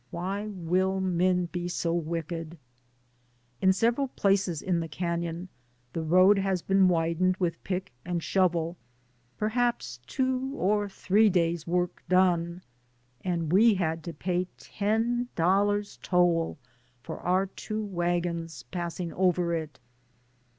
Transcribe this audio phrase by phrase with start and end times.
[0.09, 2.57] Why will men be so wicked?
[3.61, 5.47] In several places in the canon
[5.93, 8.77] the road has been widened with pick and shovel,
[9.37, 12.63] perhaps two or three days' work done,
[13.23, 16.57] and we had to pay ten dollars toll
[17.03, 19.79] for our two wagons passing over it.